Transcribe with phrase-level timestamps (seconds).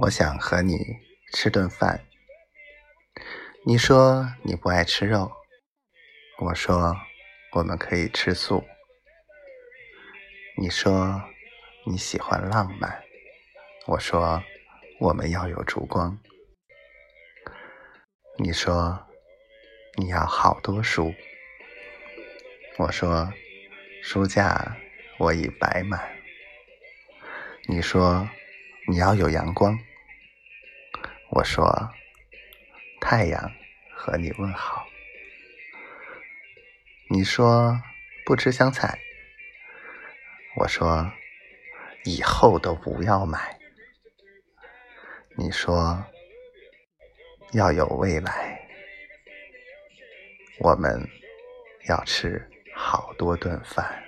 [0.00, 0.78] 我想和你
[1.32, 2.06] 吃顿饭。
[3.66, 5.32] 你说你不爱吃肉，
[6.38, 6.94] 我说
[7.54, 8.64] 我们可以吃素。
[10.56, 11.20] 你说
[11.84, 13.02] 你喜欢浪漫，
[13.88, 14.40] 我说
[15.00, 16.16] 我们要有烛光。
[18.36, 19.04] 你说
[19.96, 21.12] 你要好多书，
[22.78, 23.32] 我说
[24.04, 24.76] 书架
[25.18, 26.08] 我已摆满。
[27.64, 28.28] 你说
[28.86, 29.76] 你要有阳光。
[31.38, 31.88] 我说
[33.00, 33.52] ：“太阳
[33.94, 34.88] 和你问好。”
[37.10, 37.80] 你说
[38.26, 38.98] 不吃香菜。
[40.56, 41.12] 我说
[42.04, 43.56] ：“以后都不要买。”
[45.38, 46.04] 你说
[47.52, 48.68] 要有未来，
[50.58, 51.08] 我们
[51.88, 54.07] 要吃好多顿饭。